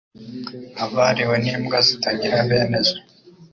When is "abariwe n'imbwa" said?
0.83-1.77